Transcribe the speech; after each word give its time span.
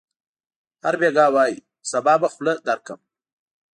هر 0.83 0.95
بېګا 0.99 1.25
وايي: 1.35 1.57
صبا 1.91 2.13
به 2.21 2.27
خوله 2.33 2.53
درکړم. 2.67 2.99